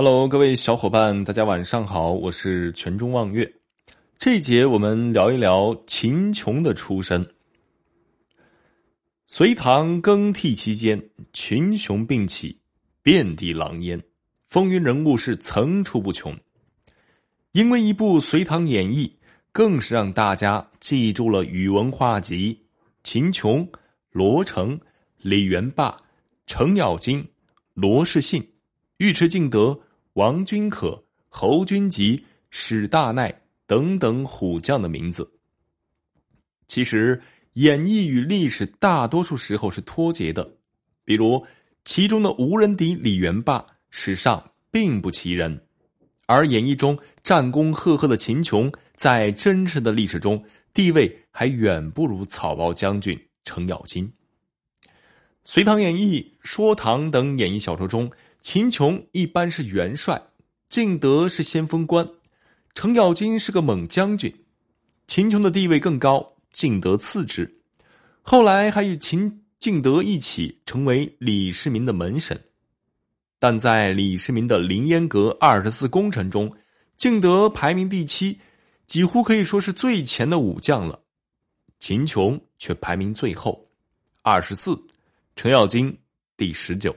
[0.00, 3.52] Hello，各位小伙伴，大家晚上好，我是全中望月。
[4.16, 7.28] 这一节我们聊一聊秦琼的出身。
[9.26, 12.60] 隋唐更替期间，群雄并起，
[13.02, 14.00] 遍地狼烟，
[14.46, 16.32] 风云人物是层出不穷。
[17.50, 19.08] 因为一部《隋唐演义》，
[19.50, 22.56] 更是让大家记住了宇文化及、
[23.02, 23.68] 秦琼、
[24.12, 24.78] 罗成、
[25.16, 25.92] 李元霸、
[26.46, 27.26] 程咬金、
[27.74, 28.48] 罗士信、
[28.98, 29.76] 尉迟敬德。
[30.14, 33.32] 王君可、侯君集、史大奈
[33.66, 35.30] 等等虎将的名字，
[36.66, 37.20] 其实
[37.52, 40.50] 演义与历史大多数时候是脱节的。
[41.04, 41.44] 比如
[41.84, 45.56] 其中的无人敌李元霸，史上并不其人；
[46.26, 50.42] 而演义中战功赫赫的秦琼，在真实的历史中
[50.74, 54.04] 地位还远不如草包将军程咬金。
[55.44, 58.10] 《隋唐演义》《说唐》等演义小说中。
[58.40, 60.20] 秦琼一般是元帅，
[60.68, 62.08] 敬德是先锋官，
[62.74, 64.32] 程咬金是个猛将军。
[65.06, 67.60] 秦琼的地位更高，敬德次之。
[68.22, 72.40] 后来还与秦敬德一起成为李世民的门神。
[73.38, 76.52] 但在李世民的凌烟阁二十四功臣中，
[76.96, 78.38] 敬德排名第七，
[78.86, 81.00] 几乎可以说是最前的武将了。
[81.78, 83.68] 秦琼却排名最后，
[84.22, 84.76] 二十四，
[85.36, 85.96] 程咬金
[86.36, 86.94] 第十九。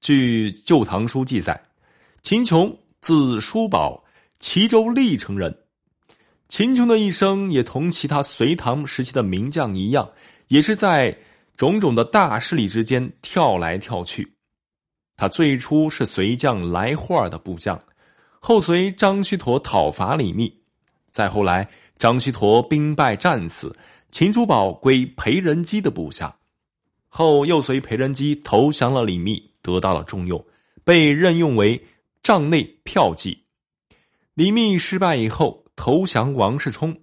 [0.00, 1.60] 据《旧唐书》记载，
[2.22, 4.02] 秦琼字叔宝，
[4.38, 5.56] 齐州历城人。
[6.48, 10.08] 秦琼的一生也同其他隋唐时期的名将一样，
[10.48, 11.16] 也是在
[11.56, 14.32] 种种的大势力之间跳来跳去。
[15.16, 17.78] 他最初是隋将来霍的部将，
[18.38, 20.50] 后随张须陀讨伐李密，
[21.10, 21.68] 再后来
[21.98, 23.76] 张须陀兵败战死，
[24.12, 26.34] 秦叔宝归裴仁基的部下，
[27.08, 29.47] 后又随裴仁基投降了李密。
[29.68, 30.42] 得到了重用，
[30.82, 31.84] 被任用为
[32.22, 33.44] 帐内票骑。
[34.32, 36.98] 李密失败以后，投降王世充。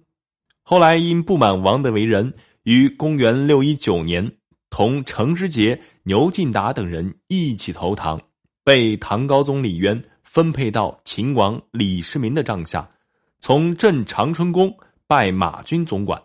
[0.62, 2.34] 后来因不满王的为人，
[2.64, 4.36] 于公元六一九年，
[4.68, 8.20] 同程之杰、牛进达等人一起投唐，
[8.64, 12.90] 被唐高宗李渊分配到秦王李世民的帐下，
[13.38, 14.76] 从镇长春宫
[15.06, 16.20] 拜马军总管。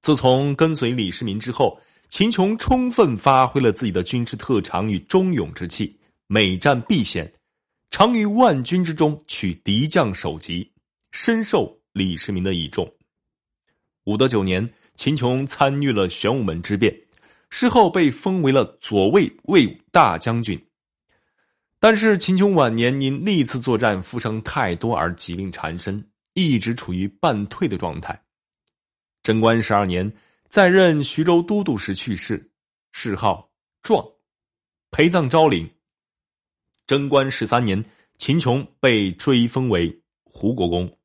[0.00, 1.76] 自从跟随李世民之后。
[2.10, 7.32] 秦琼充分发挥了自己的军事特长与忠勇之气，每战必先，
[7.88, 10.68] 常于万军之中取敌将首级，
[11.12, 12.92] 深受李世民的倚重。
[14.04, 16.92] 武德九年，秦琼参与了玄武门之变，
[17.48, 20.60] 事后被封为了左卫卫大将军。
[21.78, 26.04] 但是秦琼晚年因历次作战负伤太多而疾病缠身，
[26.34, 28.20] 一直处于半退的状态。
[29.22, 30.12] 贞观十二年。
[30.50, 32.50] 在任徐州都督时去世，
[32.90, 33.48] 谥号
[33.82, 34.04] 壮，
[34.90, 35.70] 陪葬昭陵。
[36.88, 37.84] 贞观十三年，
[38.18, 40.98] 秦琼被追封为胡国公。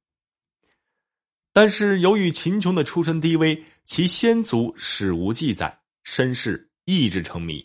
[1.53, 7.63] 但是由于秦琼的出身低微，其先祖史无记载，身世一直成谜。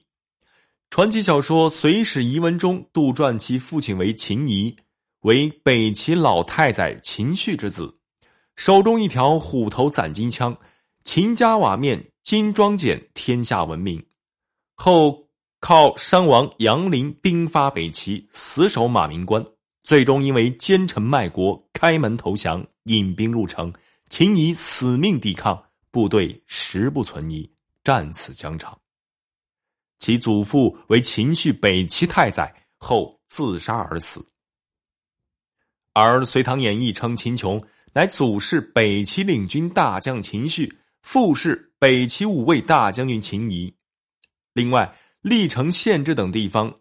[0.91, 4.77] 传奇小说《隋史遗文》中，杜撰其父亲为秦仪，
[5.21, 7.99] 为北齐老太宰秦绪之子，
[8.55, 10.55] 手中一条虎头攒金枪。
[11.03, 14.05] 秦家瓦面金装简天下闻名，
[14.77, 15.29] 后
[15.59, 19.45] 靠山王杨林兵发北齐，死守马鸣关，
[19.83, 23.73] 最终因为奸臣卖国，开门投降，引兵入城。
[24.09, 25.61] 秦以死命抵抗，
[25.91, 27.51] 部队十不存疑，
[27.85, 28.79] 战死疆场。
[29.99, 34.25] 其祖父为秦绪北齐太宰，后自杀而死。
[35.93, 37.63] 而《隋唐演义》称秦琼
[37.93, 40.79] 乃祖是北齐领军大将秦绪。
[41.03, 43.75] 父是北齐五位大将军秦仪，
[44.53, 46.73] 另外历城县志等地方，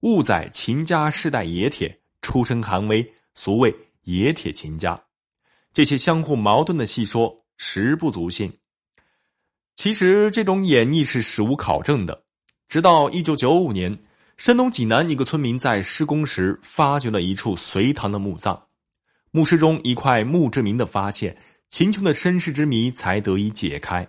[0.00, 3.74] 误载秦家世代冶铁，出身寒微，俗谓
[4.04, 5.00] 冶铁秦家。
[5.72, 8.52] 这些相互矛盾的细说，实不足信。
[9.76, 12.24] 其实这种演绎是史无考证的。
[12.68, 13.96] 直到一九九五年，
[14.36, 18.60] 山东济南一个村民在施工时发掘了一处隋唐的墓葬，
[19.30, 21.36] 墓室中一块墓志铭的发现。
[21.70, 24.08] 秦琼的身世之谜才得以解开。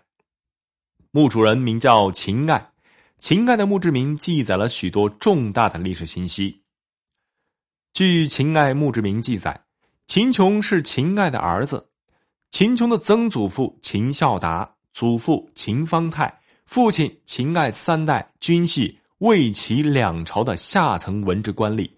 [1.12, 2.72] 墓主人名叫秦爱，
[3.18, 6.62] 秦爱的墓志铭记载了许多重大的历史信息。
[7.94, 9.60] 据秦爱墓志铭记载，
[10.08, 11.90] 秦琼是秦爱的儿子。
[12.52, 21.90] 秦琼的曾祖父秦孝达、祖父秦方泰、父亲秦爱三代均系魏齐两朝的下层文职官吏，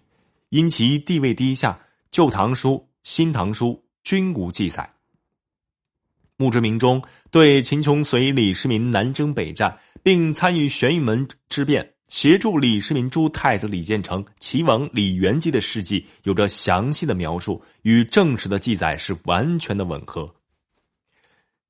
[0.50, 1.72] 因其地位低下，
[2.10, 2.70] 《旧唐书》
[3.02, 3.68] 《新唐书》
[4.02, 4.88] 均无记载。
[6.42, 7.00] 墓志铭中
[7.30, 20.34] 对秦琼随李世民南征北战，并参与玄玉门之变协助李世民诛太子李建成、齐王李元吉的事迹有着详细的描述，与正史的记载是完全的吻合。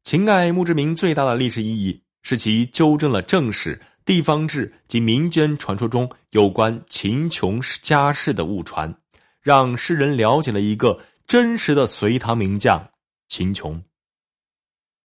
[0.02, 8.96] 秦爱墓志铭最大的历史意义是其纠正了正史、地方志及民间传说中有关秦琼家世的误传，
[9.42, 12.88] 让世人了解了一个真实的隋唐名将
[13.28, 13.82] 秦琼。